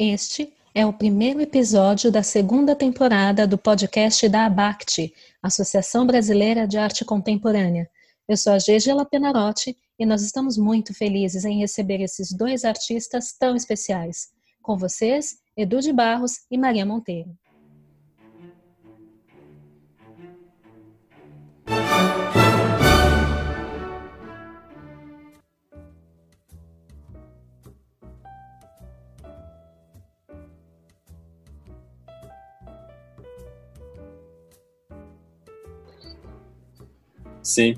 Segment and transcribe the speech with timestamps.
[0.00, 6.78] Este é o primeiro episódio da segunda temporada do podcast da ABACT, Associação Brasileira de
[6.78, 7.90] Arte Contemporânea.
[8.28, 13.32] Eu sou a Gegela Penarotti e nós estamos muito felizes em receber esses dois artistas
[13.32, 14.28] tão especiais.
[14.62, 17.36] Com vocês, Edu de Barros e Maria Monteiro.
[37.48, 37.76] Sim.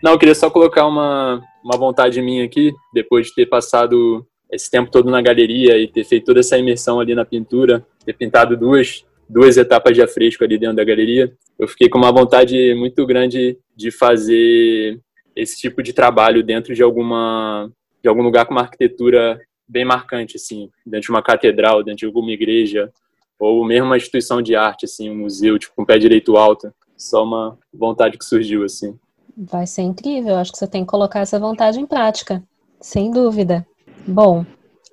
[0.00, 4.70] Não, eu queria só colocar uma, uma vontade minha aqui, depois de ter passado esse
[4.70, 8.56] tempo todo na galeria e ter feito toda essa imersão ali na pintura, ter pintado
[8.56, 13.04] duas, duas etapas de afresco ali dentro da galeria, eu fiquei com uma vontade muito
[13.04, 15.00] grande de fazer
[15.34, 17.68] esse tipo de trabalho dentro de alguma
[18.00, 22.06] de algum lugar com uma arquitetura bem marcante assim, dentro de uma catedral, dentro de
[22.06, 22.92] alguma igreja
[23.36, 26.72] ou mesmo uma instituição de arte assim, um museu tipo com um pé direito alto,
[26.96, 28.96] só uma vontade que surgiu assim.
[29.40, 32.42] Vai ser incrível, acho que você tem que colocar essa vontade em prática,
[32.80, 33.64] sem dúvida.
[34.04, 34.44] Bom,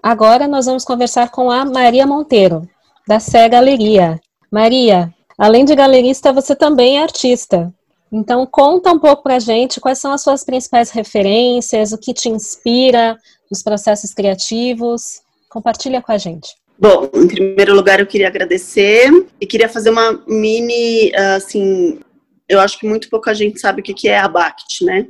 [0.03, 2.61] agora nós vamos conversar com a Maria Monteiro,
[3.07, 4.21] da Sé Galeria.
[4.51, 7.73] Maria, além de galerista, você também é artista.
[8.11, 12.29] Então, conta um pouco pra gente quais são as suas principais referências, o que te
[12.29, 13.17] inspira
[13.49, 15.21] nos processos criativos.
[15.49, 16.49] Compartilha com a gente.
[16.77, 19.09] Bom, em primeiro lugar, eu queria agradecer
[19.41, 21.99] e queria fazer uma mini, assim,
[22.47, 25.07] eu acho que muito pouca gente sabe o que é a BACT, né?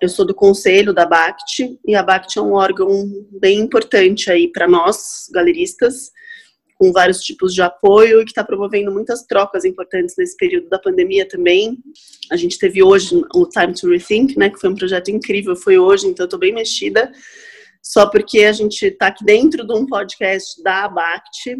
[0.00, 2.88] Eu sou do conselho da BACT e a BACT é um órgão
[3.40, 6.10] bem importante aí para nós, galeristas,
[6.76, 10.78] com vários tipos de apoio e que está promovendo muitas trocas importantes nesse período da
[10.78, 11.78] pandemia também.
[12.30, 15.78] A gente teve hoje o Time to Rethink, né, que foi um projeto incrível, foi
[15.78, 17.12] hoje, então estou bem mexida,
[17.82, 21.56] só porque a gente está aqui dentro de um podcast da BACT,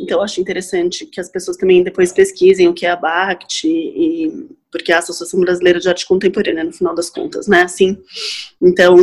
[0.00, 3.66] então, eu acho interessante que as pessoas também depois pesquisem o que é a BACT,
[3.66, 7.62] e, porque é a Associação Brasileira de Arte Contemporânea, no final das contas, né?
[7.62, 7.98] Assim,
[8.62, 8.96] então,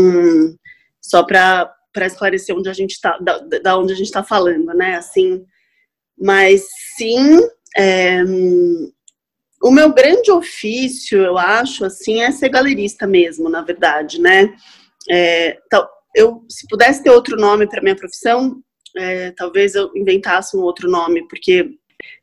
[1.02, 4.96] só para esclarecer onde a gente está, da, da, onde a gente está falando, né?
[4.96, 5.46] Assim,
[6.18, 6.66] mas
[6.96, 7.41] sim,
[7.75, 8.24] é,
[9.62, 14.56] o meu grande ofício, eu acho, assim, é ser galerista mesmo, na verdade, né?
[15.09, 15.58] É,
[16.16, 18.62] eu, se pudesse ter outro nome para minha profissão,
[18.98, 21.72] é, talvez eu inventasse um outro nome, porque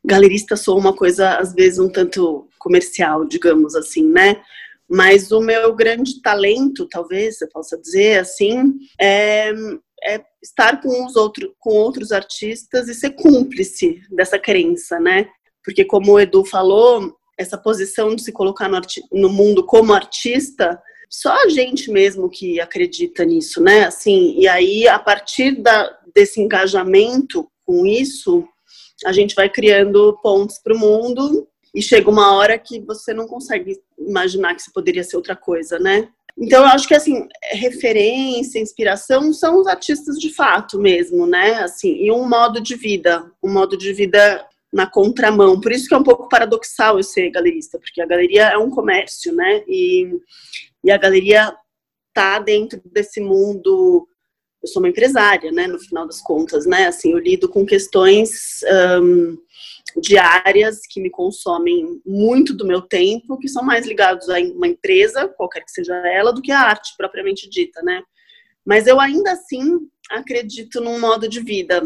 [0.03, 4.41] galerista sou uma coisa, às vezes, um tanto comercial, digamos assim, né?
[4.89, 9.51] Mas o meu grande talento, talvez eu possa dizer assim, é,
[10.05, 15.27] é estar com os outros, com outros artistas e ser cúmplice dessa crença, né?
[15.63, 18.81] Porque como o Edu falou, essa posição de se colocar no,
[19.13, 20.79] no mundo como artista
[21.13, 23.85] só a gente mesmo que acredita nisso, né?
[23.85, 28.47] Assim, e aí a partir da, desse engajamento com isso,
[29.05, 33.27] a gente vai criando pontos para o mundo e chega uma hora que você não
[33.27, 36.09] consegue imaginar que você poderia ser outra coisa, né?
[36.37, 41.55] Então eu acho que assim, referência, inspiração são os artistas de fato mesmo, né?
[41.55, 45.59] Assim, e um modo de vida, um modo de vida na contramão.
[45.59, 48.69] Por isso que é um pouco paradoxal eu ser galerista, porque a galeria é um
[48.69, 49.63] comércio, né?
[49.67, 50.19] E
[50.83, 51.55] e a galeria
[52.13, 54.07] tá dentro desse mundo.
[54.63, 55.67] Eu sou uma empresária, né?
[55.67, 56.87] No final das contas, né?
[56.87, 58.61] Assim, eu lido com questões
[59.01, 59.37] um,
[60.01, 65.27] diárias que me consomem muito do meu tempo, que são mais ligados a uma empresa,
[65.27, 68.01] qualquer que seja ela, do que a arte propriamente dita, né?
[68.65, 69.79] Mas eu ainda assim
[70.09, 71.83] acredito num modo de vida,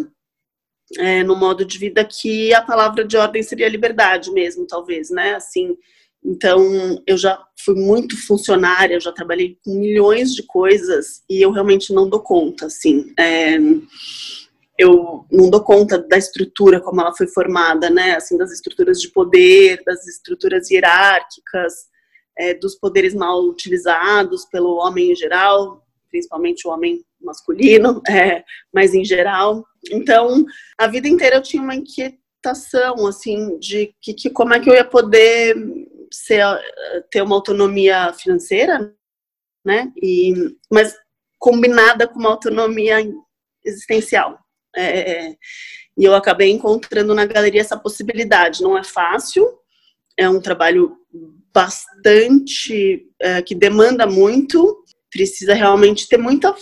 [1.00, 5.34] é, no modo de vida que a palavra de ordem seria liberdade mesmo, talvez, né?
[5.34, 5.76] Assim,
[6.24, 11.52] então, eu já fui muito funcionária, eu já trabalhei com milhões de coisas e eu
[11.52, 13.14] realmente não dou conta, assim.
[13.18, 13.58] É,
[14.78, 18.16] eu não dou conta da estrutura como ela foi formada, né?
[18.16, 21.88] Assim, das estruturas de poder, das estruturas hierárquicas,
[22.38, 28.94] é, dos poderes mal utilizados pelo homem em geral, principalmente o homem masculino, é, mas
[28.94, 29.66] em geral.
[29.90, 30.46] Então,
[30.78, 34.76] a vida inteira eu tinha uma inquietação, assim, de que, que como é que eu
[34.76, 35.56] ia poder
[36.12, 36.44] ser,
[37.12, 38.94] ter uma autonomia financeira,
[39.66, 39.92] né?
[40.02, 40.34] E,
[40.72, 40.96] mas
[41.40, 42.98] combinada com uma autonomia
[43.64, 44.40] existencial.
[44.76, 45.36] É,
[45.98, 48.62] e eu acabei encontrando na galeria essa possibilidade.
[48.62, 49.48] Não é fácil,
[50.16, 50.98] é um trabalho
[51.54, 56.56] bastante é, que demanda muito, precisa realmente ter muita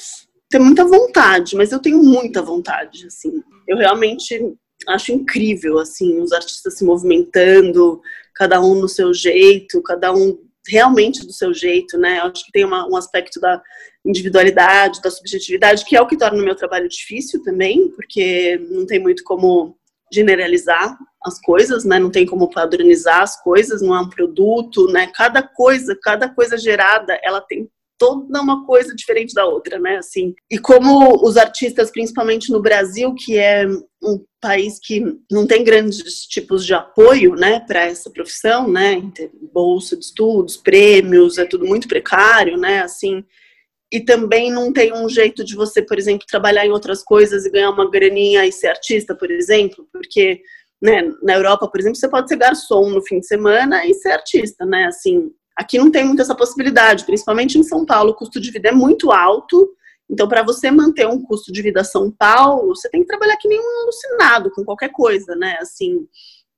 [0.48, 3.44] ter muita vontade, mas eu tenho muita vontade, assim.
[3.68, 4.56] Eu realmente
[4.88, 8.02] acho incrível, assim, os artistas se movimentando,
[8.34, 10.38] cada um no seu jeito, cada um
[10.68, 12.20] realmente do seu jeito, né?
[12.20, 13.62] Acho que tem uma, um aspecto da,
[14.06, 18.86] individualidade, da subjetividade, que é o que torna o meu trabalho difícil também, porque não
[18.86, 19.76] tem muito como
[20.14, 20.96] generalizar
[21.26, 21.98] as coisas, né?
[21.98, 25.12] Não tem como padronizar as coisas, não é um produto, né?
[25.16, 27.68] Cada coisa, cada coisa gerada, ela tem
[27.98, 29.98] toda uma coisa diferente da outra, né?
[29.98, 33.66] Assim, e como os artistas, principalmente no Brasil, que é
[34.04, 39.02] um país que não tem grandes tipos de apoio, né, para essa profissão, né?
[39.54, 42.82] Bolsa de estudos, prêmios, é tudo muito precário, né?
[42.82, 43.24] Assim,
[43.92, 47.52] e também não tem um jeito de você, por exemplo, trabalhar em outras coisas e
[47.52, 50.42] ganhar uma graninha e ser artista, por exemplo, porque
[50.82, 54.12] né, na Europa, por exemplo, você pode ser garçom no fim de semana e ser
[54.12, 54.86] artista, né?
[54.86, 58.70] Assim, Aqui não tem muito essa possibilidade, principalmente em São Paulo, o custo de vida
[58.70, 59.70] é muito alto.
[60.10, 63.48] Então, para você manter um custo de vida São Paulo, você tem que trabalhar que
[63.48, 65.58] nem um alucinado com qualquer coisa, né?
[65.60, 66.06] Assim,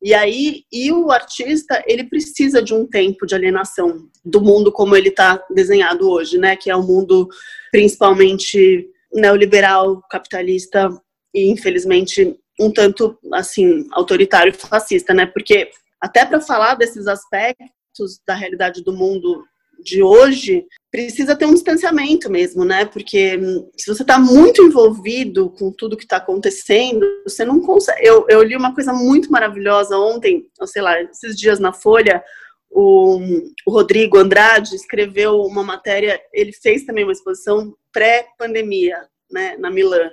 [0.01, 4.95] e aí, e o artista, ele precisa de um tempo de alienação do mundo como
[4.95, 6.55] ele está desenhado hoje, né?
[6.55, 7.27] Que é um mundo
[7.71, 10.89] principalmente neoliberal, capitalista
[11.33, 15.25] e, infelizmente, um tanto, assim, autoritário e fascista, né?
[15.25, 19.43] Porque até para falar desses aspectos, aspectos da realidade do mundo
[19.83, 22.85] de hoje, precisa ter um distanciamento mesmo, né?
[22.85, 28.05] Porque hum, se você está muito envolvido com tudo que está acontecendo, você não consegue.
[28.05, 32.23] Eu, eu li uma coisa muito maravilhosa ontem, ou sei lá, esses dias na Folha,
[32.71, 33.19] o,
[33.67, 38.97] o Rodrigo Andrade escreveu uma matéria, ele fez também uma exposição pré-pandemia,
[39.31, 40.09] né, na Milan.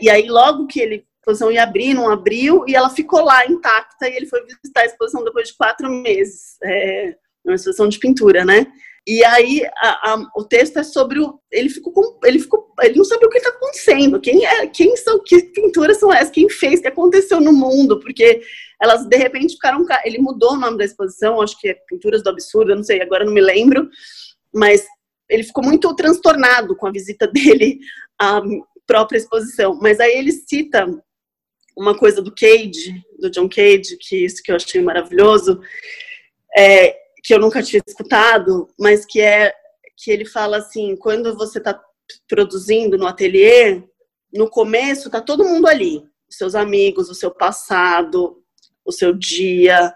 [0.00, 4.08] E aí, logo que ele exposição ia abrir, não abriu, e ela ficou lá intacta,
[4.08, 6.56] e ele foi visitar a exposição depois de quatro meses.
[6.62, 8.66] É uma exposição de pintura, né?
[9.06, 11.40] E aí a, a, o texto é sobre o.
[11.50, 12.72] Ele ficou com, ele ficou.
[12.80, 14.20] Ele não sabia o que está acontecendo.
[14.20, 16.30] Quem é, quem são, que pinturas são essas?
[16.30, 16.78] Quem fez?
[16.78, 17.98] O que aconteceu no mundo?
[17.98, 18.42] Porque
[18.80, 19.84] elas de repente ficaram.
[20.04, 23.00] Ele mudou o nome da exposição, acho que é Pinturas do Absurdo, eu não sei,
[23.00, 23.88] agora não me lembro.
[24.54, 24.86] Mas
[25.28, 27.78] ele ficou muito transtornado com a visita dele
[28.20, 28.42] à
[28.86, 29.78] própria exposição.
[29.80, 30.86] Mas aí ele cita
[31.76, 35.60] uma coisa do Cage, do John Cage, que isso que eu achei maravilhoso,
[36.56, 39.52] é, que eu nunca tinha escutado, mas que é
[39.96, 41.78] que ele fala assim, quando você está
[42.28, 43.82] produzindo no ateliê,
[44.32, 48.42] no começo tá todo mundo ali, seus amigos, o seu passado,
[48.84, 49.92] o seu dia,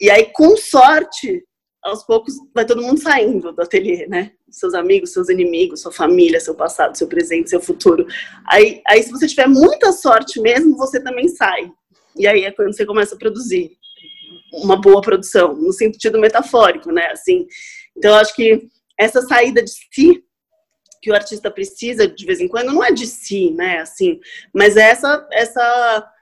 [0.00, 1.44] e aí com sorte
[1.86, 4.32] aos poucos vai todo mundo saindo do ateliê, né?
[4.50, 8.06] Seus amigos, seus inimigos, sua família, seu passado, seu presente, seu futuro.
[8.46, 11.70] Aí, aí se você tiver muita sorte mesmo, você também sai.
[12.16, 13.70] E aí é quando você começa a produzir
[14.52, 17.06] uma boa produção, no sentido metafórico, né?
[17.10, 17.46] Assim,
[17.96, 18.68] então eu acho que
[18.98, 20.22] essa saída de si
[21.02, 23.78] que o artista precisa de vez em quando não é de si, né?
[23.78, 24.18] Assim,
[24.52, 26.12] mas é essa essa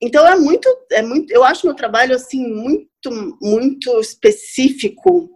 [0.00, 5.30] então é muito, é muito, eu acho meu trabalho assim muito, muito específico,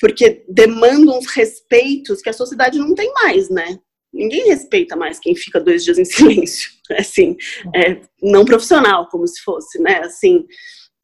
[0.00, 3.78] porque demanda uns respeitos que a sociedade não tem mais, né?
[4.12, 7.36] Ninguém respeita mais quem fica dois dias em silêncio, assim,
[7.74, 10.00] é, não profissional, como se fosse, né?
[10.00, 10.44] Assim,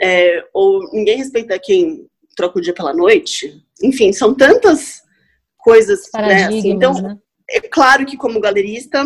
[0.01, 2.07] é, ou ninguém respeita quem
[2.37, 3.53] troca o dia pela noite.
[3.83, 5.03] Enfim, são tantas
[5.59, 6.45] coisas, né?
[6.45, 7.19] Assim, então, né?
[7.51, 9.05] é claro que como galerista,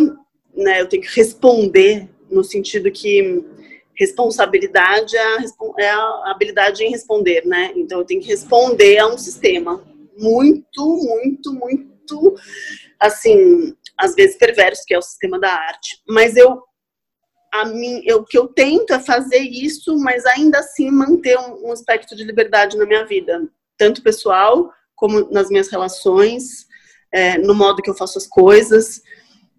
[0.55, 3.45] né, eu tenho que responder no sentido que
[3.97, 5.39] responsabilidade é a,
[5.79, 7.73] é a, habilidade em responder, né?
[7.77, 9.83] Então eu tenho que responder a um sistema
[10.17, 12.35] muito, muito, muito,
[12.99, 16.01] assim, às vezes perverso, que é o sistema da arte.
[16.09, 16.63] Mas eu,
[17.53, 21.73] a mim, eu, que eu tento é fazer isso, mas ainda assim manter um, um
[21.73, 26.67] aspecto de liberdade na minha vida, tanto pessoal como nas minhas relações,
[27.13, 29.03] é, no modo que eu faço as coisas.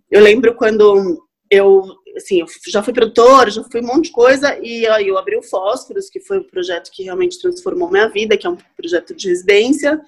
[0.09, 1.83] Eu lembro quando eu
[2.15, 5.37] assim, eu já fui produtora, já fui um monte de coisa, e aí eu abri
[5.37, 9.13] o Fósforos, que foi um projeto que realmente transformou minha vida, que é um projeto
[9.13, 10.01] de residência,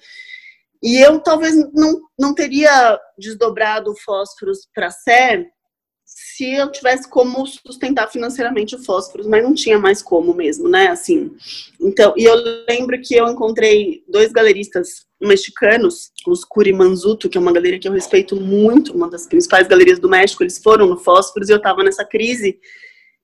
[0.82, 5.50] e eu talvez não, não teria desdobrado o Fósforos para ser
[6.04, 10.88] se eu tivesse como sustentar financeiramente o Fósforos, mas não tinha mais como mesmo, né,
[10.88, 11.36] assim.
[11.80, 12.34] Então, e eu
[12.68, 17.92] lembro que eu encontrei dois galeristas mexicanos, os Curimanzuto, que é uma galeria que eu
[17.92, 21.82] respeito muito, uma das principais galerias do México, eles foram no Fósforos e eu estava
[21.82, 22.58] nessa crise.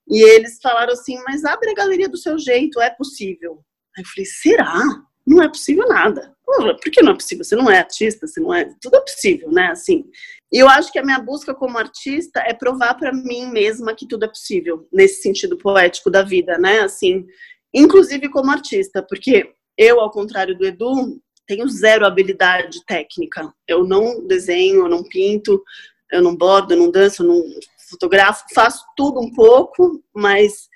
[0.09, 3.61] E eles falaram assim: "Mas abre a galeria do seu jeito, é possível".
[3.97, 4.83] Aí eu falei: "Será?
[5.27, 6.35] Não é possível nada".
[6.45, 7.45] Por que não é possível?
[7.45, 9.69] Você não é artista, você não é, tudo é possível, né?
[9.69, 10.05] Assim.
[10.53, 14.07] E eu acho que a minha busca como artista é provar para mim mesma que
[14.07, 16.81] tudo é possível, nesse sentido poético da vida, né?
[16.81, 17.27] Assim,
[17.73, 23.53] inclusive como artista, porque eu, ao contrário do Edu, tenho zero habilidade técnica.
[23.67, 25.63] Eu não desenho, eu não pinto,
[26.11, 27.43] eu não bordo, eu não danço, eu não
[27.91, 30.69] fotografo, faço tudo um pouco, mas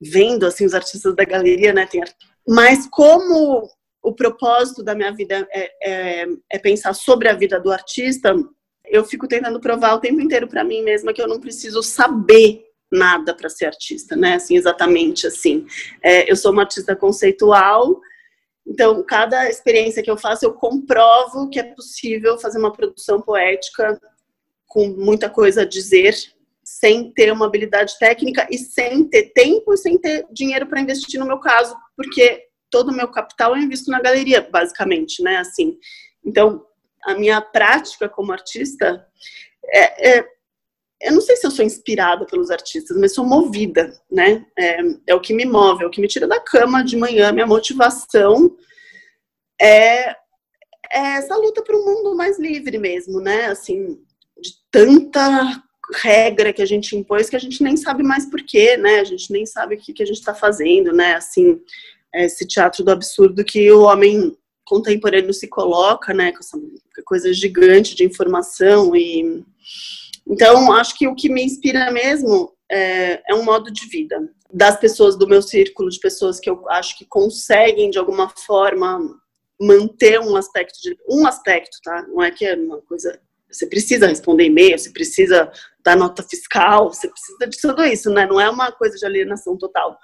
[0.00, 2.02] vendo assim os artistas da galeria, né, tem
[2.46, 3.68] mas como
[4.02, 8.34] o propósito da minha vida é, é, é, pensar sobre a vida do artista,
[8.84, 12.64] eu fico tentando provar o tempo inteiro para mim mesma que eu não preciso saber
[12.90, 14.34] nada para ser artista, né?
[14.34, 15.64] Assim, exatamente assim.
[16.02, 18.00] É, eu sou uma artista conceitual,
[18.66, 24.00] então cada experiência que eu faço eu comprovo que é possível fazer uma produção poética
[24.72, 26.14] com muita coisa a dizer,
[26.64, 31.20] sem ter uma habilidade técnica e sem ter tempo e sem ter dinheiro para investir
[31.20, 35.36] no meu caso, porque todo o meu capital eu invisto na galeria, basicamente, né?
[35.36, 35.76] Assim,
[36.24, 36.64] então
[37.04, 39.06] a minha prática como artista
[39.66, 40.28] é, é
[41.02, 44.46] eu não sei se eu sou inspirada pelos artistas, mas sou movida, né?
[44.56, 44.78] É,
[45.08, 47.32] é, o que me move, é o que me tira da cama de manhã.
[47.32, 48.56] Minha motivação
[49.60, 53.46] é, é essa luta para um mundo mais livre mesmo, né?
[53.46, 53.98] Assim,
[54.40, 55.62] de tanta
[55.96, 59.00] regra que a gente impôs que a gente nem sabe mais porquê, né?
[59.00, 61.14] A gente nem sabe o que, que a gente está fazendo, né?
[61.16, 61.60] Assim,
[62.14, 66.30] esse teatro do absurdo que o homem contemporâneo se coloca, né?
[66.30, 66.58] Com essa
[67.04, 69.44] coisa gigante de informação e
[70.26, 74.78] então, acho que o que me inspira mesmo é, é, um modo de vida das
[74.78, 79.00] pessoas do meu círculo, de pessoas que eu acho que conseguem de alguma forma
[79.60, 82.02] manter um aspecto de um aspecto, tá?
[82.08, 83.18] Não é que é uma coisa.
[83.50, 85.50] Você precisa responder e-mail, você precisa
[85.84, 88.26] dar nota fiscal, você precisa de tudo isso, né?
[88.26, 89.98] Não é uma coisa de alienação total,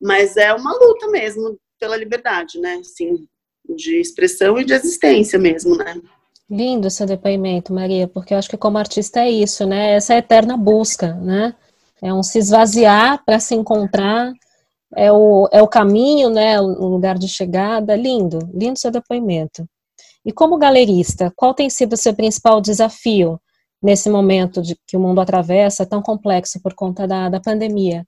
[0.00, 2.80] mas é uma luta mesmo pela liberdade, né?
[2.84, 3.26] Sim,
[3.68, 6.00] de expressão e de existência mesmo, né?
[6.50, 9.92] Lindo seu depoimento, Maria, porque eu acho que como artista é isso, né?
[9.92, 11.54] Essa eterna busca, né?
[12.02, 14.32] É um se esvaziar para se encontrar,
[14.96, 16.60] é o, é o caminho, né?
[16.60, 17.94] O lugar de chegada.
[17.94, 19.64] Lindo, lindo seu depoimento.
[20.24, 23.40] E como galerista, qual tem sido o seu principal desafio
[23.80, 28.04] nesse momento de que o mundo atravessa tão complexo por conta da, da pandemia?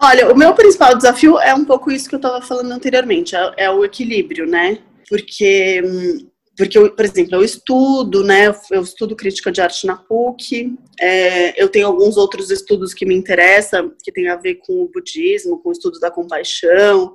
[0.00, 3.52] Olha, o meu principal desafio é um pouco isso que eu estava falando anteriormente, é,
[3.56, 4.78] é o equilíbrio, né?
[5.08, 8.48] Porque hum, porque, eu, por exemplo, eu estudo, né?
[8.72, 10.76] Eu estudo crítica de arte na PUC.
[11.00, 14.88] É, eu tenho alguns outros estudos que me interessam, que tem a ver com o
[14.88, 17.14] budismo, com o estudo da compaixão.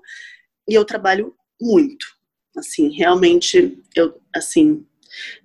[0.65, 2.05] E eu trabalho muito.
[2.55, 4.85] Assim, realmente, eu, assim,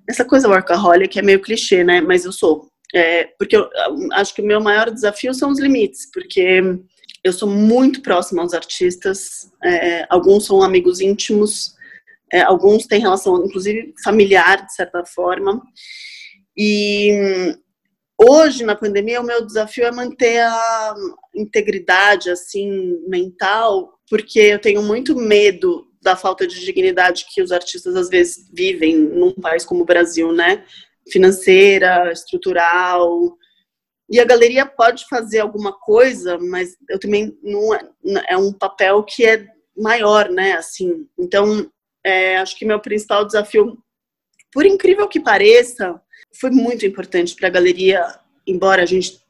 [0.09, 2.01] essa coisa workaholic é meio clichê, né?
[2.01, 2.71] Mas eu sou.
[2.95, 3.69] É, porque eu
[4.13, 6.63] acho que o meu maior desafio são os limites, porque
[7.25, 11.77] eu sou muito próxima aos artistas, é, alguns são amigos íntimos,
[12.33, 15.63] é, alguns têm relação, inclusive, familiar, de certa forma.
[16.57, 17.55] E
[18.21, 20.95] hoje, na pandemia, o meu desafio é manter a
[21.35, 27.95] integridade, assim, mental, porque eu tenho muito medo da falta de dignidade que os artistas,
[27.97, 30.65] às vezes, vivem num país como o Brasil, né?
[31.11, 33.37] Financeira, estrutural.
[34.11, 37.81] E a galeria pode fazer alguma coisa, mas eu também não é,
[38.31, 40.53] é um papel que é maior, né?
[40.53, 41.71] Assim, então
[42.05, 43.79] é, acho que meu principal desafio,
[44.53, 46.01] por incrível que pareça,
[46.41, 48.05] foi muito importante para a galeria,
[48.47, 49.27] embora a gente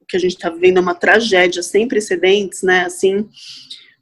[0.00, 2.84] o que a gente está vivendo é uma tragédia sem precedentes, né?
[2.84, 3.28] Assim,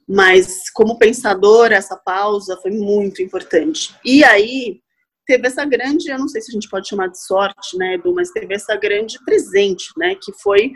[0.07, 3.95] mas como pensador essa pausa foi muito importante.
[4.03, 4.81] E aí
[5.25, 8.13] teve essa grande, eu não sei se a gente pode chamar de sorte, né, Edu,
[8.13, 10.73] mas teve essa grande presente, né, que foi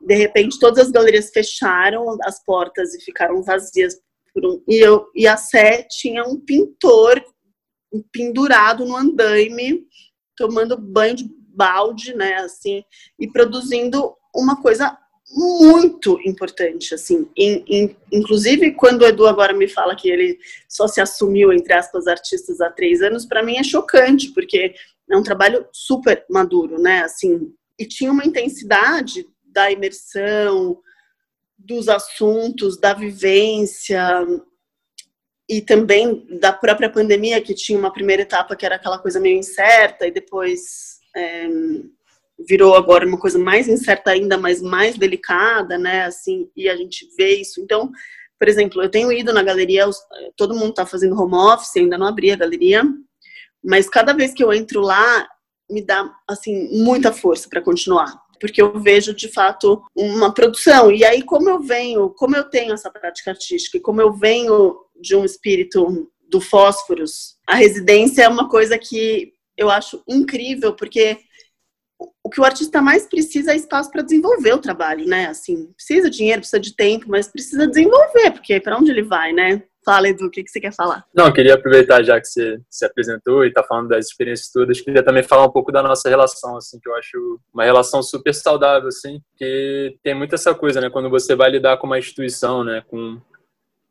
[0.00, 3.94] de repente todas as galerias fecharam as portas e ficaram vazias
[4.44, 7.22] um, e, eu, e a Sé tinha um pintor
[8.12, 9.86] pendurado no andaime,
[10.36, 12.84] tomando banho de balde, né, assim,
[13.18, 14.96] e produzindo uma coisa
[15.30, 20.38] muito importante, assim, in, in, inclusive quando o Edu agora me fala que ele
[20.68, 24.74] só se assumiu, entre aspas, artistas há três anos, para mim é chocante, porque
[25.10, 30.78] é um trabalho super maduro, né, assim, e tinha uma intensidade da imersão,
[31.58, 34.26] dos assuntos, da vivência
[35.48, 39.38] e também da própria pandemia, que tinha uma primeira etapa que era aquela coisa meio
[39.38, 41.48] incerta e depois é,
[42.48, 46.04] virou agora uma coisa mais incerta ainda, mas mais delicada, né?
[46.04, 47.60] Assim, e a gente vê isso.
[47.60, 47.90] Então,
[48.38, 49.88] por exemplo, eu tenho ido na galeria,
[50.36, 52.82] todo mundo está fazendo home office, ainda não abri a galeria,
[53.64, 55.26] mas cada vez que eu entro lá,
[55.70, 60.90] me dá assim muita força para continuar porque eu vejo de fato uma produção.
[60.90, 64.76] E aí, como eu venho, como eu tenho essa prática artística e como eu venho
[65.00, 71.18] de um espírito do fósforos, a residência é uma coisa que eu acho incrível, porque
[72.22, 75.28] o que o artista mais precisa é espaço para desenvolver o trabalho, né?
[75.28, 79.32] Assim, precisa de dinheiro, precisa de tempo, mas precisa desenvolver, porque para onde ele vai,
[79.32, 79.62] né?
[79.86, 81.04] Fala, Edu, o que, que você quer falar?
[81.14, 85.00] Não, queria aproveitar já que você se apresentou e está falando das experiências todas, queria
[85.00, 88.88] também falar um pouco da nossa relação, assim, que eu acho uma relação super saudável,
[88.88, 92.82] assim, que tem muito essa coisa, né, quando você vai lidar com uma instituição, né,
[92.88, 93.20] com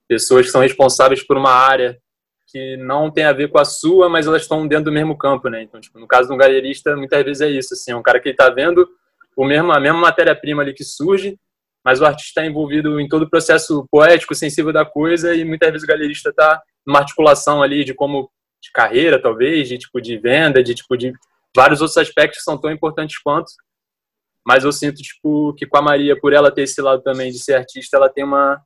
[0.05, 1.97] pessoas que são responsáveis por uma área
[2.45, 5.49] que não tem a ver com a sua, mas elas estão dentro do mesmo campo,
[5.49, 5.63] né?
[5.63, 8.19] Então, tipo, no caso de um galerista, muitas vezes é isso, assim, é um cara
[8.19, 8.87] que está vendo
[9.35, 11.39] o mesmo, a mesma matéria-prima ali que surge,
[11.85, 15.69] mas o artista está envolvido em todo o processo poético, sensível da coisa, e muitas
[15.71, 20.17] vezes o galerista está numa articulação ali de como de carreira, talvez, de tipo de
[20.17, 21.13] venda, de tipo de
[21.55, 23.51] vários outros aspectos que são tão importantes quanto.
[24.43, 27.37] Mas eu sinto tipo que com a Maria, por ela ter esse lado também de
[27.37, 28.59] ser artista, ela tem uma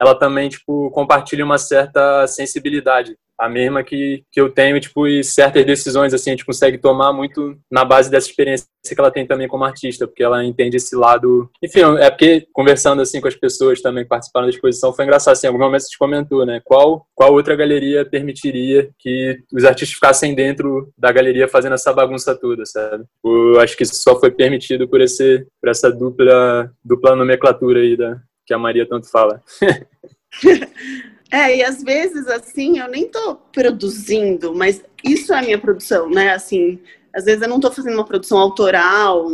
[0.00, 3.16] ela também, tipo, compartilha uma certa sensibilidade.
[3.36, 7.12] A mesma que, que eu tenho, tipo, e certas decisões, assim, a gente consegue tomar
[7.12, 10.94] muito na base dessa experiência que ela tem também como artista, porque ela entende esse
[10.94, 11.50] lado...
[11.60, 15.32] Enfim, é porque, conversando, assim, com as pessoas também que participaram da exposição, foi engraçado,
[15.32, 19.94] assim, em algum momento você comentou, né, qual, qual outra galeria permitiria que os artistas
[19.94, 23.04] ficassem dentro da galeria fazendo essa bagunça toda, sabe?
[23.24, 27.96] Eu acho que isso só foi permitido por, esse, por essa dupla, dupla nomenclatura aí
[27.96, 29.42] da, que a Maria tanto fala.
[31.30, 36.10] é, e às vezes, assim, eu nem tô produzindo, mas isso é a minha produção,
[36.10, 36.32] né?
[36.32, 36.80] Assim,
[37.12, 39.26] às vezes eu não tô fazendo uma produção autoral,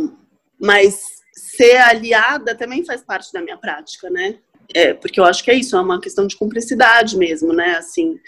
[0.59, 1.01] mas
[1.33, 4.39] ser aliada também faz parte da minha prática, né?
[4.73, 7.75] É, porque eu acho que é isso, é uma questão de cumplicidade mesmo, né?
[7.75, 8.19] Assim,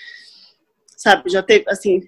[0.98, 2.02] sabe, já teve, assim,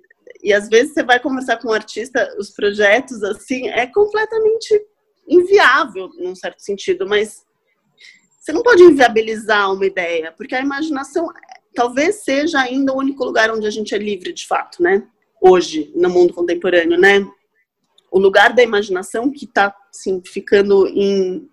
[0.44, 4.86] e às vezes você vai conversar com um artista, os projetos, assim, é completamente
[5.28, 7.45] inviável, num certo sentido, mas
[8.46, 11.28] você não pode inviabilizar uma ideia, porque a imaginação
[11.74, 15.04] talvez seja ainda o único lugar onde a gente é livre de fato, né?
[15.42, 17.28] Hoje, no mundo contemporâneo, né?
[18.12, 21.50] O lugar da imaginação que está assim, ficando em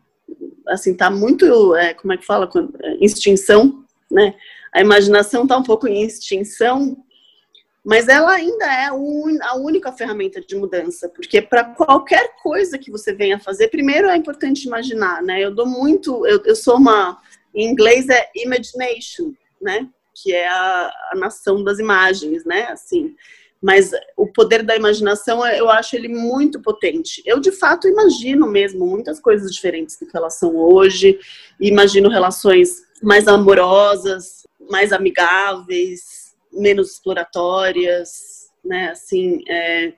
[0.69, 2.49] assim tá muito é, como é que fala
[2.83, 4.35] é, extinção né
[4.73, 6.97] a imaginação está um pouco em extinção
[7.85, 13.13] mas ela ainda é a única ferramenta de mudança, porque para qualquer coisa que você
[13.13, 15.41] venha fazer, primeiro é importante imaginar, né?
[15.41, 17.21] Eu dou muito, eu, eu sou uma,
[17.53, 19.89] em inglês é imagination, né?
[20.15, 22.69] Que é a, a nação das imagens, né?
[22.69, 23.17] Assim,
[23.61, 27.21] mas o poder da imaginação, eu acho ele muito potente.
[27.25, 31.19] Eu, de fato, imagino mesmo muitas coisas diferentes do que elas são hoje,
[31.61, 36.22] imagino relações mais amorosas, mais amigáveis,
[36.53, 38.91] menos exploratórias, né?
[38.91, 39.93] Assim, é,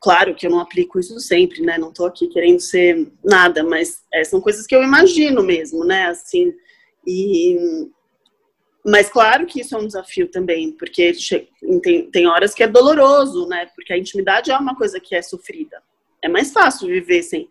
[0.00, 1.78] claro que eu não aplico isso sempre, né?
[1.78, 6.06] Não estou aqui querendo ser nada, mas é, são coisas que eu imagino mesmo, né?
[6.06, 6.52] Assim,
[7.06, 7.56] e
[8.84, 11.12] mas claro que isso é um desafio também, porque
[11.82, 13.66] tem, tem horas que é doloroso, né?
[13.74, 15.82] Porque a intimidade é uma coisa que é sofrida.
[16.22, 17.48] É mais fácil viver sem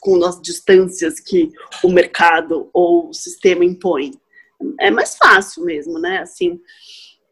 [0.00, 1.52] com as distâncias que
[1.84, 4.12] o mercado ou o sistema impõe
[4.78, 6.18] é mais fácil mesmo, né?
[6.18, 6.60] Assim,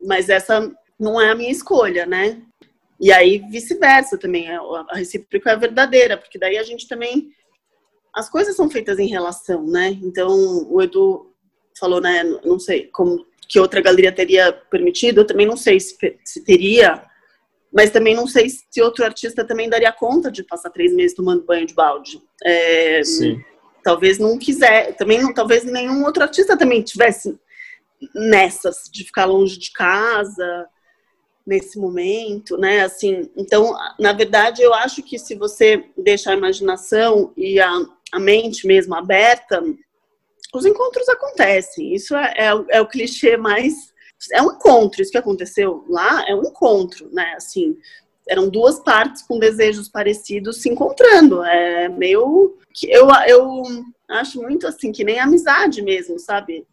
[0.02, 2.42] mas essa não é a minha escolha, né?
[3.00, 7.30] E aí vice-versa também, a recíproca é verdadeira, porque daí a gente também
[8.14, 9.96] as coisas são feitas em relação, né?
[10.02, 11.32] Então, o Edu
[11.78, 15.96] falou, né, não sei como que outra galeria teria permitido, eu também não sei se,
[16.24, 17.02] se teria,
[17.72, 21.44] mas também não sei se outro artista também daria conta de passar três meses tomando
[21.44, 22.20] banho de balde.
[22.44, 23.40] É, Sim
[23.88, 27.40] talvez não quiser, também não, talvez nenhum outro artista também tivesse
[28.14, 30.68] nessas de ficar longe de casa
[31.46, 32.83] nesse momento, né?
[32.83, 37.72] Assim, então, na verdade, eu acho que se você deixa a imaginação e a,
[38.12, 39.64] a mente mesmo aberta,
[40.55, 41.94] os encontros acontecem.
[41.94, 43.94] Isso é, é, é, o clichê mais.
[44.35, 45.01] É um encontro.
[45.01, 47.33] Isso que aconteceu lá é um encontro, né?
[47.38, 47.74] Assim,
[48.28, 51.42] eram duas partes com desejos parecidos se encontrando.
[51.44, 53.62] É meio que eu, eu
[54.08, 56.66] acho muito assim que nem amizade mesmo, sabe?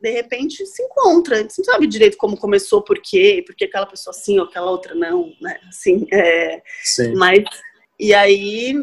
[0.00, 3.86] De repente se encontra, você não sabe direito como começou, por quê, por que aquela
[3.86, 5.58] pessoa sim ou aquela outra não, né?
[5.68, 7.14] Assim, é, Sim.
[7.14, 7.44] mas
[7.98, 8.74] e aí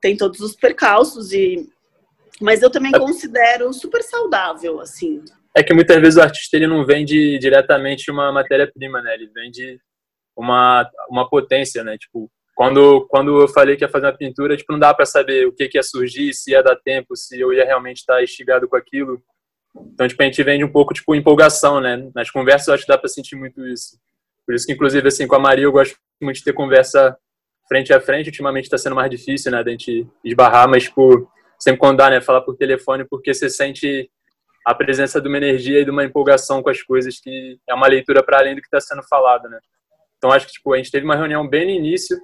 [0.00, 1.70] tem todos os percalços e
[2.40, 2.98] mas eu também é.
[2.98, 5.22] considero super saudável, assim.
[5.56, 9.14] É que muitas vezes o artista ele não vende diretamente uma matéria-prima, né?
[9.14, 9.80] Ele vende
[10.36, 11.96] uma, uma potência, né?
[11.98, 15.46] Tipo, quando, quando eu falei que ia fazer uma pintura, tipo, não dá para saber
[15.46, 18.68] o que, que ia surgir, se ia dar tempo, se eu ia realmente estar instigado
[18.68, 19.22] com aquilo.
[19.92, 22.08] Então, tipo, a gente vende um pouco, tipo, empolgação, né?
[22.14, 23.98] Nas conversas eu acho que dá para sentir muito isso.
[24.46, 27.16] Por isso que, inclusive, assim, com a Maria eu gosto muito de ter conversa
[27.68, 28.28] frente a frente.
[28.28, 32.20] Ultimamente está sendo mais difícil, né, da gente esbarrar, mas, tipo, sempre quando dá, né,
[32.20, 34.08] falar por telefone, porque você sente
[34.64, 37.86] a presença de uma energia e de uma empolgação com as coisas que é uma
[37.86, 39.58] leitura para além do que está sendo falado, né?
[40.24, 42.18] Então acho que tipo, a gente teve uma reunião bem no início,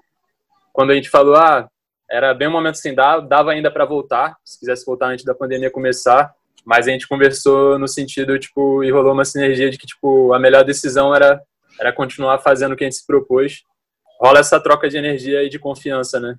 [0.72, 1.68] quando a gente falou, ah,
[2.10, 5.70] era bem o momento assim, dava ainda para voltar, se quisesse voltar antes da pandemia
[5.70, 6.32] começar,
[6.64, 10.38] mas a gente conversou no sentido, tipo, e rolou uma sinergia de que, tipo, a
[10.38, 11.42] melhor decisão era,
[11.78, 13.64] era continuar fazendo o que a gente se propôs.
[14.18, 16.38] Rola essa troca de energia e de confiança, né?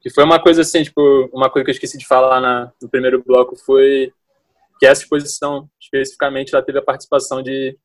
[0.00, 2.88] Que foi uma coisa assim, tipo, uma coisa que eu esqueci de falar na, no
[2.88, 4.14] primeiro bloco foi
[4.80, 7.76] que essa exposição, especificamente, ela teve a participação de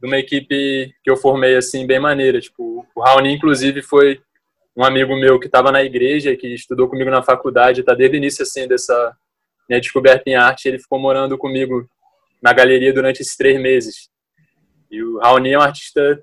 [0.00, 2.40] de uma equipe que eu formei assim bem maneira.
[2.40, 4.20] Tipo, o Raoni inclusive foi
[4.76, 8.18] um amigo meu que estava na igreja, que estudou comigo na faculdade, está desde o
[8.18, 9.16] início assim dessa
[9.68, 10.68] minha descoberta em arte.
[10.68, 11.88] Ele ficou morando comigo
[12.42, 14.08] na galeria durante esses três meses.
[14.90, 16.22] E o Raoni é um artista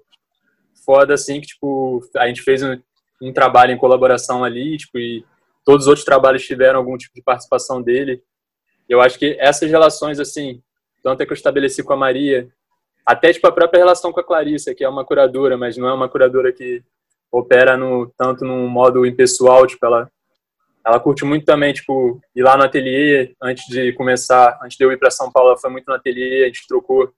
[0.86, 2.80] foda assim que tipo a gente fez um,
[3.22, 5.24] um trabalho em colaboração ali, tipo e
[5.66, 8.22] todos os outros trabalhos tiveram algum tipo de participação dele.
[8.90, 10.62] Eu acho que essas relações assim,
[11.04, 12.50] tanto é que eu estabeleci com a Maria,
[13.06, 15.94] até tipo a própria relação com a Clarissa, que é uma curadora, mas não é
[15.94, 16.84] uma curadora que
[17.32, 20.10] opera no tanto num modo impessoal, tipo ela
[20.86, 24.92] ela curte muito também, tipo, ir lá no ateliê antes de começar, antes de eu
[24.92, 27.14] ir para São Paulo, ela foi muito no ateliê, a gente trocou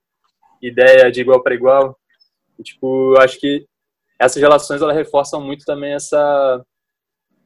[0.61, 1.97] ideia de igual para igual.
[2.59, 3.65] E, tipo, acho que
[4.19, 6.63] essas relações elas reforçam muito também essa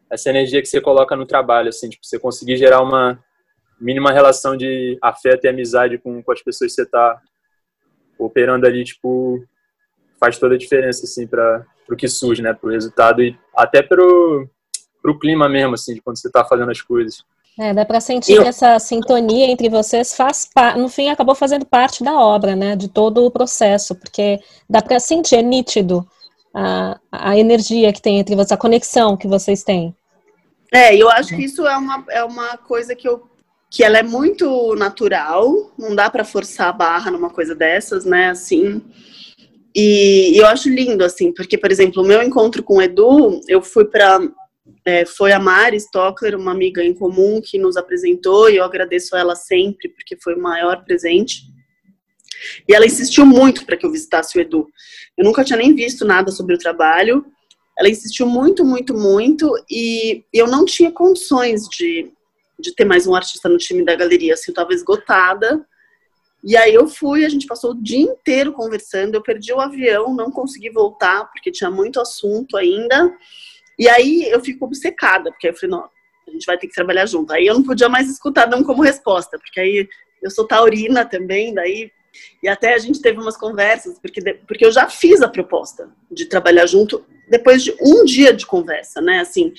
[0.09, 3.21] essa energia que você coloca no trabalho, assim, tipo, você conseguir gerar uma
[3.79, 7.21] mínima relação de afeto e amizade com, com as pessoas que você está
[8.17, 9.43] operando ali, tipo,
[10.19, 13.81] faz toda a diferença, assim, para o que surge, né, para o resultado e até
[13.81, 17.23] para o clima mesmo, assim, de quando você está fazendo as coisas.
[17.59, 18.43] É, dá para sentir eu...
[18.43, 22.87] que essa sintonia entre vocês faz, no fim, acabou fazendo parte da obra, né, de
[22.87, 26.07] todo o processo, porque dá para sentir, é nítido
[26.53, 29.95] a, a energia que tem entre vocês, a conexão que vocês têm.
[30.71, 33.27] É, eu acho que isso é uma, é uma coisa que eu
[33.69, 38.29] que ela é muito natural, não dá para forçar a barra numa coisa dessas, né?
[38.29, 38.81] Assim.
[39.75, 43.41] E, e, eu acho lindo, assim, porque, por exemplo, o meu encontro com o Edu,
[43.47, 44.19] eu fui para.
[44.85, 49.15] É, foi a Mari Stockler, uma amiga em comum, que nos apresentou, e eu agradeço
[49.15, 51.41] a ela sempre, porque foi o maior presente.
[52.67, 54.67] E ela insistiu muito para que eu visitasse o Edu.
[55.17, 57.25] Eu nunca tinha nem visto nada sobre o trabalho.
[57.77, 62.11] Ela insistiu muito, muito, muito, e eu não tinha condições de
[62.59, 65.65] de ter mais um artista no time da galeria, assim, eu tava esgotada.
[66.43, 70.15] E aí eu fui, a gente passou o dia inteiro conversando, eu perdi o avião,
[70.15, 73.13] não consegui voltar, porque tinha muito assunto ainda.
[73.77, 75.89] E aí eu fico obcecada, porque eu falei, não,
[76.27, 77.33] a gente vai ter que trabalhar junto.
[77.33, 79.87] Aí eu não podia mais escutar não como resposta, porque aí
[80.21, 81.91] eu sou taurina também, daí
[82.41, 86.25] e até a gente teve umas conversas, porque, porque eu já fiz a proposta de
[86.25, 89.19] trabalhar junto depois de um dia de conversa, né?
[89.19, 89.53] Assim,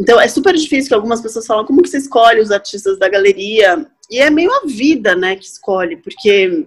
[0.00, 3.06] então é super difícil que algumas pessoas falam como que você escolhe os artistas da
[3.06, 6.66] galeria e é meio a vida, né, que escolhe, porque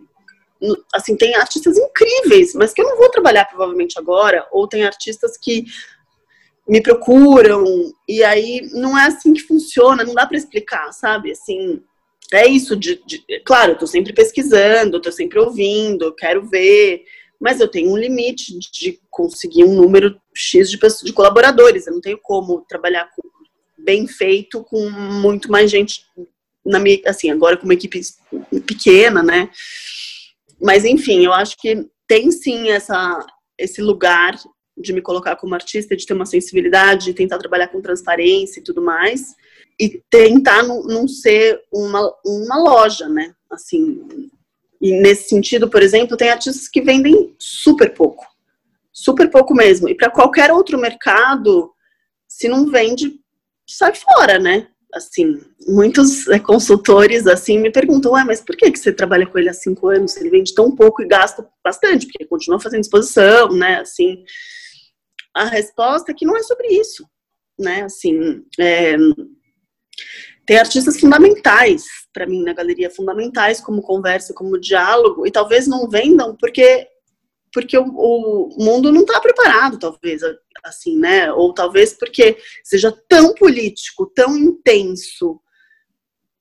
[0.93, 5.35] assim tem artistas incríveis, mas que eu não vou trabalhar provavelmente agora, ou tem artistas
[5.35, 5.65] que
[6.69, 7.65] me procuram
[8.07, 11.31] e aí não é assim que funciona, não dá para explicar, sabe?
[11.31, 11.81] Assim,
[12.31, 17.03] é isso de, de claro, eu tô sempre pesquisando, tô sempre ouvindo, quero ver,
[17.43, 21.85] mas eu tenho um limite de conseguir um número X de, pessoas, de colaboradores.
[21.85, 23.21] Eu não tenho como trabalhar com,
[23.77, 26.05] bem feito com muito mais gente
[26.65, 27.99] na minha, assim, agora com uma equipe
[28.65, 29.49] pequena, né?
[30.61, 33.27] Mas enfim, eu acho que tem sim essa
[33.57, 34.39] esse lugar
[34.77, 38.63] de me colocar como artista, de ter uma sensibilidade, de tentar trabalhar com transparência e
[38.63, 39.35] tudo mais,
[39.77, 43.35] e tentar não, não ser uma, uma loja, né?
[43.51, 44.29] Assim,
[44.83, 48.27] e nesse sentido, por exemplo, tem artistas que vendem super pouco.
[48.91, 49.87] Super pouco mesmo.
[49.87, 51.71] E para qualquer outro mercado,
[52.27, 53.17] se não vende,
[53.65, 54.67] sai fora, né?
[54.93, 59.47] Assim, muitos é, consultores assim me perguntam, mas por que, que você trabalha com ele
[59.47, 60.17] há cinco anos?
[60.17, 63.79] Ele vende tão pouco e gasta bastante, porque continua fazendo exposição, né?
[63.79, 64.25] Assim,
[65.33, 67.07] a resposta é que não é sobre isso,
[67.57, 67.83] né?
[67.83, 68.97] Assim, é,
[70.45, 75.89] tem artistas fundamentais para mim na galeria, fundamentais como conversa, como diálogo, e talvez não
[75.89, 76.87] vendam porque
[77.51, 80.23] porque o, o mundo não está preparado, talvez,
[80.63, 81.31] assim, né?
[81.31, 85.39] Ou talvez porque seja tão político, tão intenso,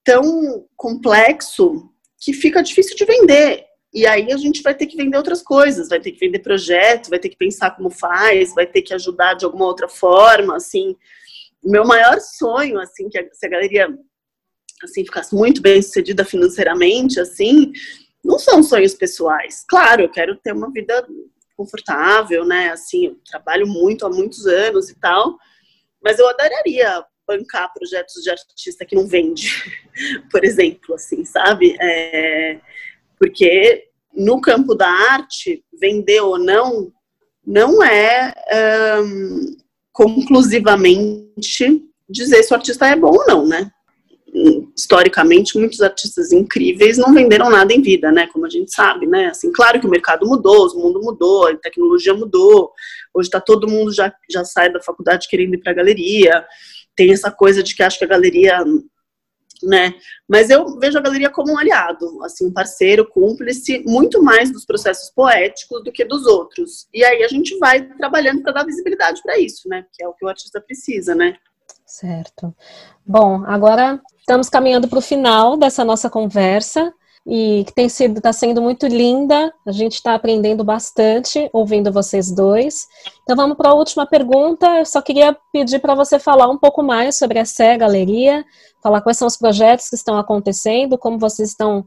[0.02, 3.62] tão complexo, que fica difícil de vender.
[3.92, 7.10] E aí a gente vai ter que vender outras coisas, vai ter que vender projeto,
[7.10, 10.96] vai ter que pensar como faz, vai ter que ajudar de alguma outra forma, assim
[11.62, 13.88] meu maior sonho, assim, que se a galeria
[14.82, 17.72] assim ficasse muito bem sucedida financeiramente, assim,
[18.24, 19.64] não são sonhos pessoais.
[19.68, 21.06] Claro, eu quero ter uma vida
[21.56, 22.70] confortável, né?
[22.70, 25.36] Assim, eu trabalho muito há muitos anos e tal,
[26.02, 29.48] mas eu adoraria bancar projetos de artista que não vende,
[30.30, 31.76] por exemplo, assim, sabe?
[31.80, 32.60] É,
[33.18, 36.92] porque no campo da arte, vender ou não,
[37.46, 38.34] não é
[39.02, 39.56] um,
[39.92, 43.70] conclusivamente dizer se o artista é bom ou não, né?
[44.76, 48.26] Historicamente, muitos artistas incríveis não venderam nada em vida, né?
[48.28, 49.26] Como a gente sabe, né?
[49.26, 52.72] Assim, claro que o mercado mudou, o mundo mudou, a tecnologia mudou.
[53.14, 56.46] Hoje está todo mundo já, já sai da faculdade querendo ir para a galeria.
[56.96, 58.64] Tem essa coisa de que acho que a galeria
[59.62, 59.94] né?
[60.28, 64.64] Mas eu vejo a galeria como um aliado, assim, um parceiro, cúmplice, muito mais dos
[64.64, 66.88] processos poéticos do que dos outros.
[66.92, 69.84] E aí a gente vai trabalhando para dar visibilidade para isso, né?
[69.92, 71.36] Que é o que o artista precisa, né?
[71.86, 72.54] Certo.
[73.04, 76.92] Bom, agora estamos caminhando para o final dessa nossa conversa
[77.26, 79.52] e que tem sido está sendo muito linda.
[79.64, 82.88] A gente está aprendendo bastante ouvindo vocês dois.
[83.22, 84.78] Então vamos para a última pergunta.
[84.78, 88.44] Eu só queria pedir para você falar um pouco mais sobre a Sé Galeria,
[88.82, 91.84] falar quais são os projetos que estão acontecendo, como vocês estão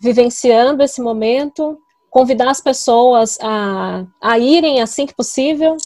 [0.00, 5.76] vivenciando esse momento, convidar as pessoas a, a irem assim que possível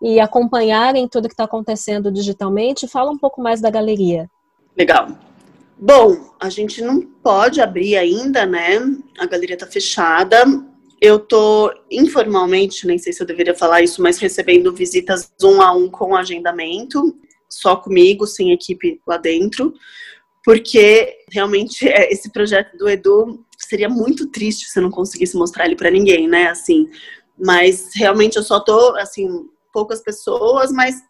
[0.00, 2.88] e acompanharem tudo que está acontecendo digitalmente.
[2.88, 4.30] Fala um pouco mais da galeria.
[4.76, 5.08] Legal.
[5.76, 8.78] Bom, a gente não pode abrir ainda, né?
[9.18, 10.44] A galeria está fechada.
[11.00, 15.72] Eu tô informalmente, nem sei se eu deveria falar isso, mas recebendo visitas um a
[15.72, 17.14] um com agendamento,
[17.48, 19.74] só comigo, sem equipe lá dentro,
[20.44, 25.66] porque realmente é, esse projeto do Edu seria muito triste se eu não conseguisse mostrar
[25.66, 26.48] ele para ninguém, né?
[26.48, 26.88] Assim,
[27.38, 31.02] mas realmente eu só tô assim poucas pessoas, mas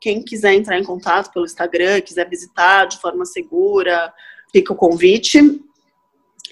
[0.00, 4.12] quem quiser entrar em contato pelo Instagram, quiser visitar de forma segura,
[4.52, 5.60] fica o convite.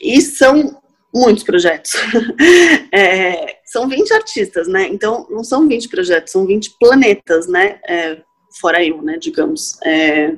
[0.01, 0.81] E são
[1.15, 1.93] muitos projetos.
[2.93, 4.87] é, são 20 artistas, né?
[4.89, 7.81] Então, não são 20 projetos, são 20 planetas, né?
[7.89, 8.23] É,
[8.61, 9.17] fora eu, né?
[9.19, 9.79] Digamos.
[9.85, 10.37] É,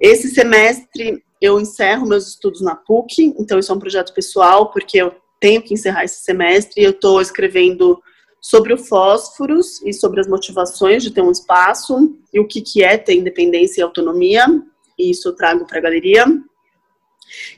[0.00, 4.96] esse semestre eu encerro meus estudos na PUC, então isso é um projeto pessoal, porque
[4.96, 8.00] eu tenho que encerrar esse semestre e eu estou escrevendo
[8.44, 12.84] sobre o fósforos e sobre as motivações de ter um espaço e o que, que
[12.84, 14.44] é ter independência e autonomia,
[14.98, 16.26] e isso eu trago para a galeria.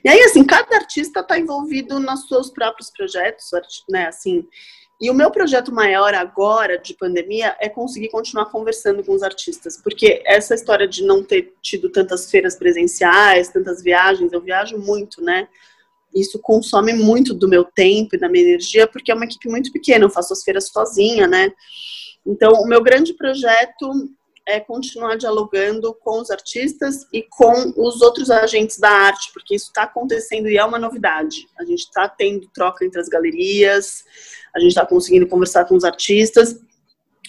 [0.04, 3.50] E aí, assim, cada artista está envolvido nos seus próprios projetos,
[3.90, 4.46] né, assim,
[5.00, 9.76] e o meu projeto maior agora, de pandemia, é conseguir continuar conversando com os artistas,
[9.82, 15.20] porque essa história de não ter tido tantas feiras presenciais, tantas viagens, eu viajo muito,
[15.20, 15.48] né,
[16.20, 19.70] isso consome muito do meu tempo e da minha energia, porque é uma equipe muito
[19.70, 21.52] pequena, eu faço as feiras sozinha, né?
[22.26, 23.90] Então, o meu grande projeto
[24.48, 29.66] é continuar dialogando com os artistas e com os outros agentes da arte, porque isso
[29.66, 31.46] está acontecendo e é uma novidade.
[31.58, 34.04] A gente está tendo troca entre as galerias,
[34.54, 36.60] a gente está conseguindo conversar com os artistas.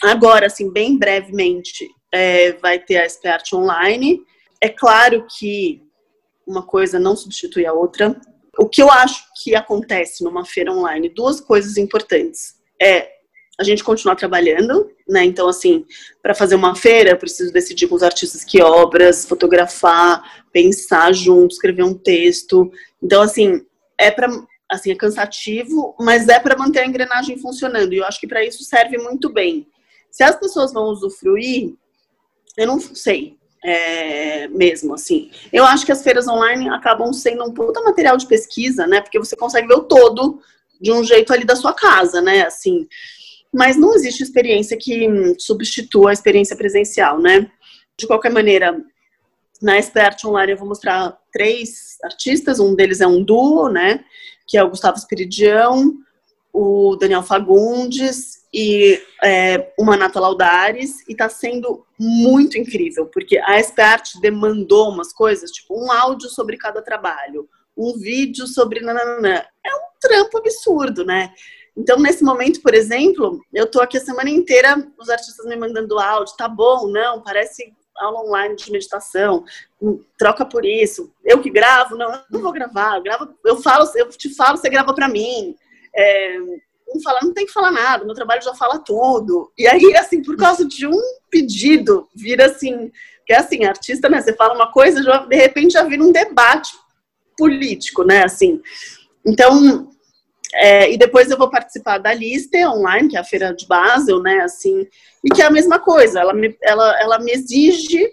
[0.03, 4.21] Agora, assim, bem brevemente, é, vai ter a SP Art Online.
[4.61, 5.81] É claro que
[6.45, 8.15] uma coisa não substitui a outra
[8.57, 12.55] o que eu acho que acontece numa feira online, duas coisas importantes.
[12.81, 13.17] É
[13.59, 15.23] a gente continuar trabalhando, né?
[15.25, 15.83] Então, assim,
[16.21, 21.53] para fazer uma feira, eu preciso decidir com os artistas que obras, fotografar, pensar junto,
[21.53, 22.71] escrever um texto.
[23.01, 23.65] Então, assim,
[23.97, 24.29] é para
[24.69, 27.93] assim, é cansativo, mas é para manter a engrenagem funcionando.
[27.93, 29.65] E eu acho que para isso serve muito bem.
[30.11, 31.73] Se as pessoas vão usufruir,
[32.57, 35.31] eu não sei é, mesmo, assim.
[35.51, 39.01] Eu acho que as feiras online acabam sendo um puta material de pesquisa, né?
[39.01, 40.39] Porque você consegue ver o todo
[40.79, 42.43] de um jeito ali da sua casa, né?
[42.43, 42.87] Assim.
[43.53, 47.49] Mas não existe experiência que substitua a experiência presencial, né?
[47.97, 48.79] De qualquer maneira,
[49.61, 54.03] na Expert Online eu vou mostrar três artistas, um deles é um duo, né?
[54.47, 55.93] Que é o Gustavo Espiridião,
[56.59, 63.59] o Daniel Fagundes e é, uma Nata Laudares, e está sendo muito incrível, porque a
[63.59, 69.43] Expert demandou umas coisas, tipo um áudio sobre cada trabalho, um vídeo sobre nananã.
[69.63, 71.31] É um trampo absurdo, né?
[71.77, 75.99] Então, nesse momento, por exemplo, eu tô aqui a semana inteira, os artistas me mandando
[75.99, 79.43] áudio, tá bom, não, parece aula online de meditação,
[80.17, 81.13] troca por isso.
[81.23, 84.57] Eu que gravo, não, eu não vou gravar, eu, gravo, eu falo, eu te falo,
[84.57, 85.55] você grava para mim.
[85.97, 86.37] É,
[86.95, 89.51] um fala, não tem que falar nada, meu trabalho já fala tudo.
[89.57, 92.91] E aí, assim, por causa de um pedido, vira assim,
[93.25, 94.21] que é assim, artista, né?
[94.21, 96.71] Você fala uma coisa, já, de repente já vira um debate
[97.37, 98.23] político, né?
[98.23, 98.61] Assim.
[99.25, 99.89] Então,
[100.55, 104.21] é, e depois eu vou participar da lista online, que é a feira de Basel,
[104.21, 104.39] né?
[104.39, 104.87] Assim,
[105.23, 108.09] e que é a mesma coisa, ela me, ela, ela me exige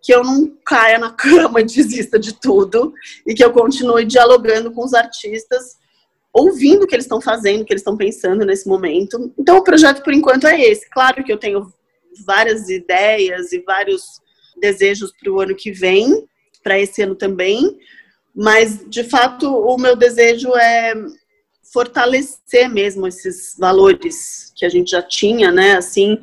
[0.00, 2.92] que eu não caia na cama e desista de tudo
[3.26, 5.81] e que eu continue dialogando com os artistas
[6.32, 9.32] ouvindo o que eles estão fazendo, o que eles estão pensando nesse momento.
[9.38, 10.88] Então, o projeto, por enquanto, é esse.
[10.88, 11.70] Claro que eu tenho
[12.24, 14.02] várias ideias e vários
[14.60, 16.26] desejos para o ano que vem,
[16.62, 17.78] para esse ano também,
[18.34, 20.94] mas, de fato, o meu desejo é
[21.72, 26.18] fortalecer mesmo esses valores que a gente já tinha, né, assim,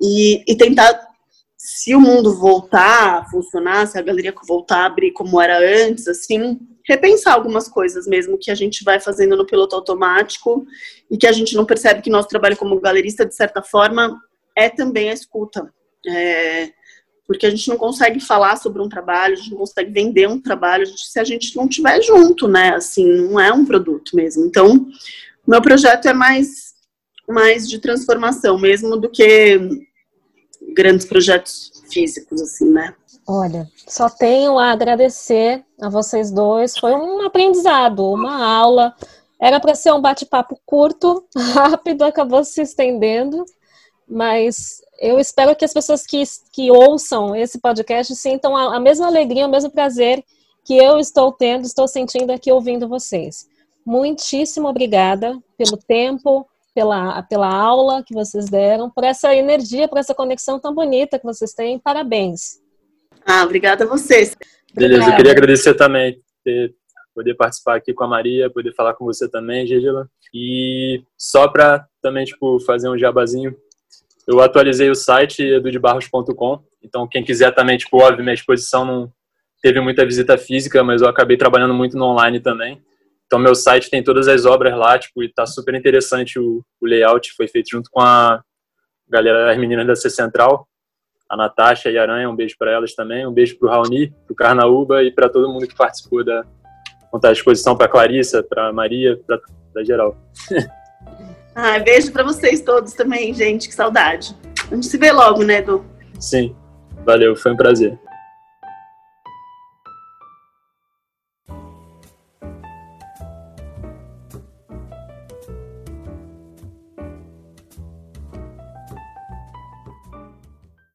[0.00, 1.08] e, e tentar
[1.56, 6.06] se o mundo voltar a funcionar, se a galeria voltar a abrir como era antes,
[6.06, 10.66] assim, repensar algumas coisas mesmo que a gente vai fazendo no piloto automático
[11.10, 14.20] e que a gente não percebe que nosso trabalho como galerista, de certa forma,
[14.56, 15.72] é também a escuta.
[16.06, 16.70] É,
[17.26, 20.40] porque a gente não consegue falar sobre um trabalho, a gente não consegue vender um
[20.40, 22.74] trabalho se a gente não estiver junto, né?
[22.74, 24.44] Assim, não é um produto mesmo.
[24.44, 24.86] Então,
[25.46, 26.74] meu projeto é mais,
[27.26, 29.58] mais de transformação mesmo do que
[30.74, 32.94] grandes projetos físicos, assim, né?
[33.26, 36.76] Olha, só tenho a agradecer a vocês dois.
[36.76, 38.94] Foi um aprendizado, uma aula.
[39.40, 43.44] Era para ser um bate-papo curto, rápido, acabou se estendendo,
[44.06, 49.06] mas eu espero que as pessoas que, que ouçam esse podcast sintam a, a mesma
[49.06, 50.24] alegria, o mesmo prazer
[50.64, 53.46] que eu estou tendo, estou sentindo aqui ouvindo vocês.
[53.84, 60.14] Muitíssimo obrigada pelo tempo, pela, pela aula que vocês deram, por essa energia, por essa
[60.14, 61.78] conexão tão bonita que vocês têm.
[61.78, 62.63] Parabéns.
[63.26, 64.36] Ah, obrigada a vocês.
[64.74, 65.12] Beleza, obrigada.
[65.12, 66.74] eu queria agradecer também ter,
[67.14, 70.08] poder participar aqui com a Maria, poder falar com você também, Gégela.
[70.32, 73.56] E só para também tipo fazer um jabazinho,
[74.26, 79.12] eu atualizei o site edudebarros.com, então quem quiser também, tipo, óbvio, minha exposição não
[79.62, 82.82] teve muita visita física, mas eu acabei trabalhando muito no online também.
[83.26, 86.86] Então meu site tem todas as obras lá, tipo, e tá super interessante o, o
[86.86, 88.42] layout, foi feito junto com a
[89.08, 90.66] galera, as meninas da C Central
[91.34, 94.08] a Natasha e a Aranha, um beijo para elas também, um beijo para o Raoni,
[94.24, 96.44] para o Carnaúba e para todo mundo que participou da
[97.10, 100.16] contar a exposição, para Clarissa, para Maria, para geral.
[101.54, 104.34] ah, beijo para vocês todos também, gente, que saudade.
[104.70, 105.84] A gente se vê logo, né, Edu?
[106.18, 106.54] Sim,
[107.04, 107.98] valeu, foi um prazer.